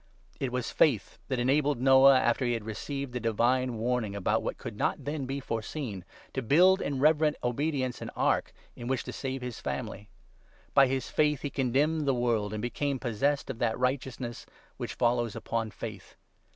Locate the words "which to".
8.87-9.13